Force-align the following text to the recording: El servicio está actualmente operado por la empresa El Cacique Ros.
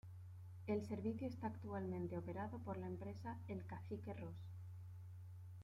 El 0.65 0.83
servicio 0.87 1.27
está 1.27 1.45
actualmente 1.45 2.17
operado 2.17 2.57
por 2.57 2.75
la 2.75 2.87
empresa 2.87 3.37
El 3.47 3.63
Cacique 3.67 4.15
Ros. 4.15 4.33